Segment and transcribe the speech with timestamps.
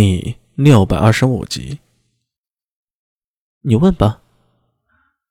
[0.00, 1.80] 第六百二十五集，
[3.62, 4.20] 你问吧。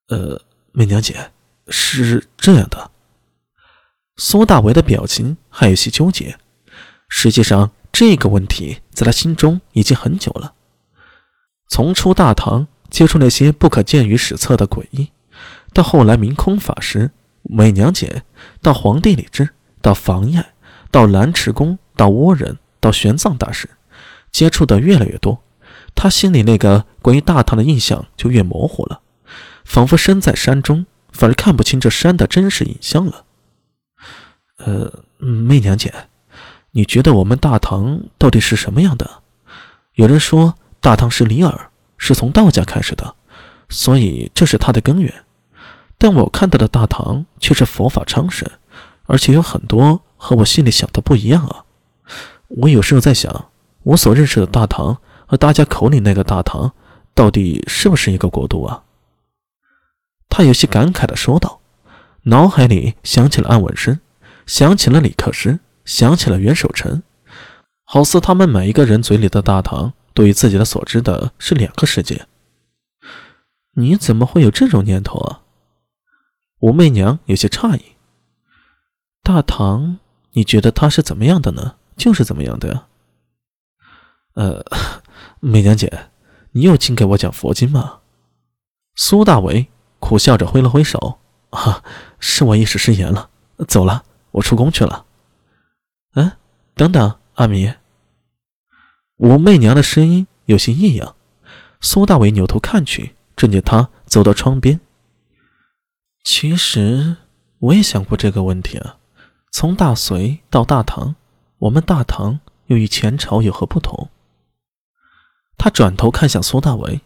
[0.09, 0.41] 呃，
[0.73, 1.31] 媚娘姐，
[1.69, 2.91] 是这样的。
[4.17, 6.37] 苏大为的表情还有些纠结。
[7.07, 10.53] 实际上，这个问题在他心中已经很久了。
[11.69, 15.09] 从出大唐接触那些不可见于史册的诡异，
[15.71, 17.09] 到后来明空法师、
[17.43, 18.23] 美娘姐，
[18.61, 19.47] 到皇帝李治，
[19.81, 20.53] 到房爱，
[20.91, 23.69] 到蓝池宫，到倭人，到玄奘大师。
[24.31, 25.41] 接触的越来越多，
[25.95, 29.01] 他心里那个关于大唐的印象就越模糊了，
[29.65, 33.25] 仿佛身在山中，反而看不清这山的真实影像了。
[34.57, 35.93] 呃，媚娘姐，
[36.71, 39.23] 你觉得我们大唐到底是什么样的？
[39.93, 43.15] 有人说大唐是李耳，是从道家开始的，
[43.69, 45.11] 所以这是它的根源。
[45.97, 48.47] 但我看到的大唐却是佛法昌盛，
[49.05, 51.65] 而且有很多和我心里想的不一样啊！
[52.49, 53.49] 我有时候在想。
[53.83, 56.73] 我所认识的大唐和大家口里那个大唐，
[57.13, 58.83] 到底是不是一个国度啊？
[60.29, 61.61] 他有些感慨地说道，
[62.23, 63.99] 脑海里想起了安文生，
[64.45, 67.01] 想起了李克师，想起了袁守诚，
[67.85, 72.27] 好似他们每一个人嘴里的大唐，对于自己的所知的是两个世界。
[73.75, 75.41] 你怎么会有这种念头啊？
[76.59, 77.81] 武媚娘有些诧异。
[79.23, 79.99] 大唐，
[80.31, 81.75] 你觉得它是怎么样的呢？
[81.95, 82.87] 就是怎么样的呀？
[84.37, 84.63] 呃，
[85.39, 86.09] 媚娘姐，
[86.51, 88.01] 你又净给我讲佛经吗？
[88.93, 91.17] 苏大为苦笑着挥了挥手，
[91.49, 91.83] 啊，
[92.19, 93.31] 是我一时失言了，
[93.67, 95.07] 走了，我出宫去了。
[96.13, 96.33] 嗯，
[96.75, 97.73] 等等，阿弥。
[99.15, 101.15] 武媚娘的声音有些异样。
[101.81, 104.79] 苏大为扭头看去，正见她走到窗边。
[106.23, 107.15] 其实
[107.57, 108.97] 我也想过这个问题啊，
[109.51, 111.15] 从大隋到大唐，
[111.57, 114.11] 我们大唐又与前朝有何不同？
[115.57, 117.01] 他转头看向苏大为，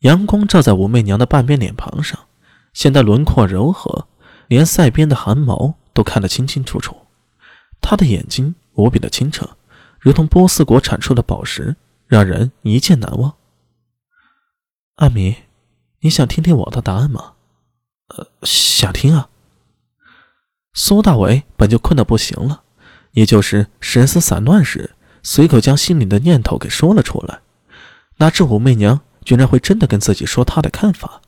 [0.00, 2.18] 阳光照在武媚娘的半边脸庞上，
[2.72, 4.06] 显得轮廓柔和，
[4.46, 6.96] 连腮边的汗毛都看得清清楚楚。
[7.80, 9.56] 他的眼睛无比的清澈，
[9.98, 13.34] 如同波斯国产出的宝石，让人一见难忘。
[14.96, 15.36] 阿米，
[16.00, 17.32] 你想听听我的答案吗？
[18.08, 19.28] 呃，想听啊。
[20.72, 22.62] 苏大为本就困得不行了，
[23.12, 27.40] 也就是神思散乱时，随口将心里的念头给说了出来。
[28.20, 31.22] 哪知武媚娘居然会真的跟自己说她的看法，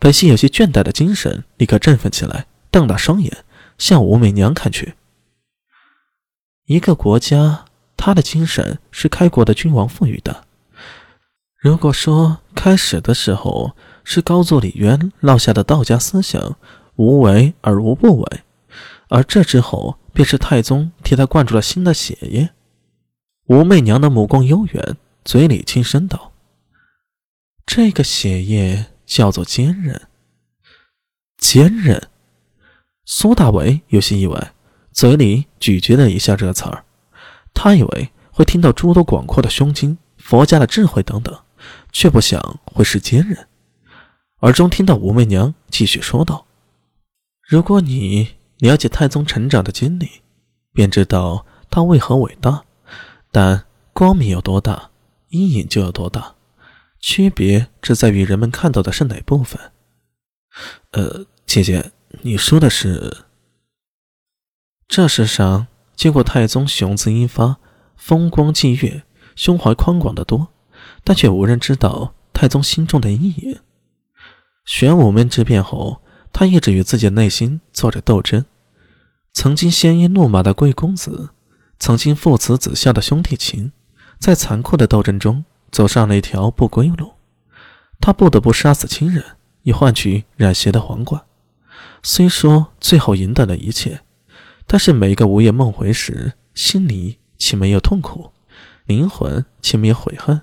[0.00, 3.44] 本性有些倦怠的精神立刻振奋起来，瞪大双眼
[3.78, 4.94] 向武媚娘看去。
[6.66, 10.44] 一个国家，他的精神是开国的君王赋予的。
[11.56, 16.56] 如果说开始的时候是高祖李渊落下的道家思想，
[16.96, 18.40] 无为而无不为，
[19.08, 22.50] 而这之后便是太宗替他灌注了新的血液。
[23.46, 24.96] 武媚娘的目光悠远。
[25.28, 26.32] 嘴里轻声道
[27.66, 30.08] ：“这个血液叫做坚韧。”
[31.36, 32.08] 坚韧。
[33.04, 34.54] 苏大为有些意外，
[34.90, 36.82] 嘴里咀嚼了一下这个词儿。
[37.52, 41.38] 他以为会听到诸多广阔的胸襟、佛家的智慧等等，
[41.92, 43.46] 却不想会是坚韧。
[44.40, 46.46] 耳中听到武媚娘继续说道
[47.46, 50.08] ：“如果你了解太宗成长的经历，
[50.72, 52.64] 便知道他为何伟大。
[53.30, 54.88] 但光明有多大？”
[55.28, 56.36] 阴影就有多大，
[57.00, 59.72] 区别只在于人们看到的是哪部分。
[60.92, 63.24] 呃，姐姐，你说的是？
[64.86, 67.58] 这世上见过太宗雄姿英发、
[67.96, 69.02] 风光霁月、
[69.36, 70.48] 胸怀宽广的多，
[71.04, 73.60] 但却无人知道太宗心中的阴影。
[74.64, 76.00] 玄武门之变后，
[76.32, 78.44] 他一直与自己的内心做着斗争。
[79.34, 81.30] 曾经鲜衣怒马的贵公子，
[81.78, 83.72] 曾经父慈子孝的兄弟情。
[84.18, 87.12] 在残酷的斗争中，走上了一条不归路。
[88.00, 89.24] 他不得不杀死亲人，
[89.62, 91.22] 以换取染血的皇冠。
[92.02, 94.00] 虽说最后赢得了一切，
[94.66, 98.32] 但是每一个午夜梦回时，心里岂没有痛苦？
[98.86, 100.40] 灵魂岂没有悔恨？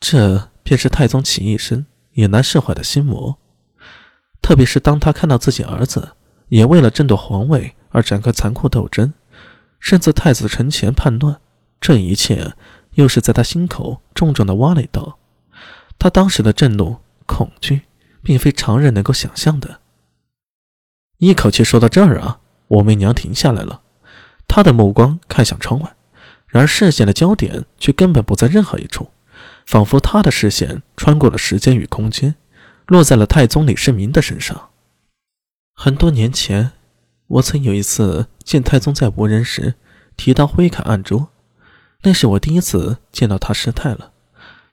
[0.00, 3.38] 这便是太宗起一生也难释怀的心魔。
[4.40, 6.16] 特别是当他看到自己儿子
[6.48, 9.12] 也为了争夺皇位而展开残酷斗争，
[9.78, 11.40] 甚至太子城前叛乱，
[11.80, 12.54] 这一切。
[12.94, 15.18] 又是在他心口重重的挖了一刀，
[15.98, 17.82] 他当时的震怒、恐惧，
[18.22, 19.80] 并非常人能够想象的。
[21.18, 23.82] 一口气说到这儿啊，武媚娘停下来了，
[24.46, 25.94] 她的目光看向窗外，
[26.46, 29.10] 然而视线的焦点却根本不在任何一处，
[29.64, 32.34] 仿佛她的视线穿过了时间与空间，
[32.86, 34.70] 落在了太宗李世民的身上。
[35.74, 36.72] 很多年前，
[37.28, 39.74] 我曾有一次见太宗在无人时，
[40.16, 41.30] 提到挥砍案桌。
[42.04, 44.12] 那是我第一次见到他失态了，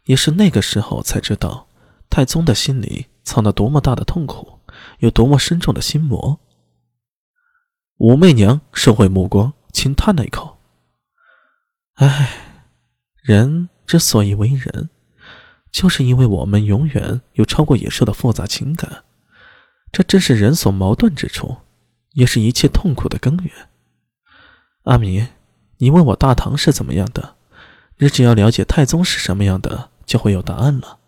[0.06, 1.68] 也是那个时候才知道，
[2.10, 4.60] 太宗的心里藏了多么大的痛苦，
[4.98, 6.40] 有多么深重的心魔。
[7.98, 10.58] 武媚娘收回目光，轻叹了一口
[11.96, 12.32] ：“唉，
[13.22, 14.90] 人之所以为人，
[15.72, 19.04] 就是因为我们永远有超过野兽的复杂情感，
[19.92, 21.58] 这正是人所矛盾之处，
[22.14, 23.70] 也是一切痛苦的根源。”
[24.86, 25.28] 阿弥。
[25.80, 27.36] 你问我大唐是怎么样的，
[27.98, 31.00] 你只要了解太宗是什么样的，就会有答案了。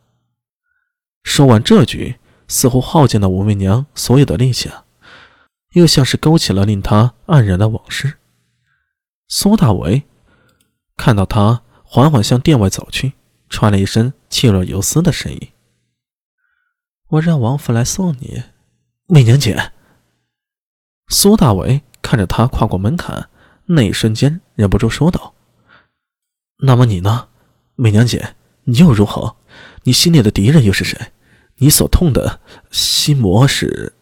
[1.24, 4.72] 说完这句，似乎耗尽了武媚娘所有的力气，
[5.74, 8.18] 又像是勾起了令她黯然的往事。
[9.28, 10.04] 苏大为
[10.98, 13.14] 看到他缓缓向殿外走去，
[13.50, 15.50] 传了一声气若游丝的声音
[17.10, 18.44] ：“我让王府来送你，
[19.08, 19.74] 媚娘姐。”
[21.10, 23.28] 苏大为看着他跨过门槛。
[23.74, 25.34] 那一瞬间，忍不住说道
[26.64, 27.30] ：“那么你呢，
[27.76, 28.36] 媚娘姐？
[28.66, 29.38] 你又如何？
[29.84, 31.14] 你心里的敌人又是谁？
[31.56, 33.94] 你所痛的心魔是？”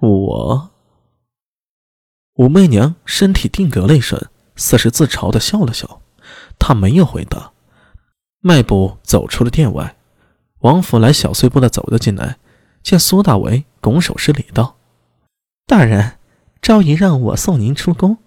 [0.00, 0.70] 我，
[2.34, 6.02] 武媚娘身体定格了一瞬，似是自嘲的笑了笑。
[6.58, 7.52] 她没有回答，
[8.40, 9.96] 迈步走出了殿外。
[10.60, 12.38] 王府来小碎步的走了进来，
[12.82, 14.76] 见苏大为拱手施礼道
[15.66, 16.16] ：“大人。”
[16.62, 18.18] 赵姨让我送您出宫。